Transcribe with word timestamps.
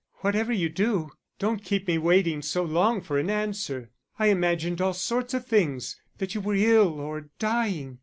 Whatever 0.21 0.51
you 0.51 0.67
do, 0.67 1.11
don't 1.37 1.63
keep 1.63 1.87
me 1.87 1.99
waiting 1.99 2.41
so 2.41 2.63
long 2.63 3.01
for 3.01 3.19
an 3.19 3.29
answer. 3.29 3.91
I 4.17 4.29
imagined 4.29 4.81
all 4.81 4.95
sorts 4.95 5.35
of 5.35 5.45
things 5.45 6.01
that 6.17 6.33
you 6.33 6.41
were 6.41 6.55
ill 6.55 6.99
or 6.99 7.29
dying. 7.37 7.99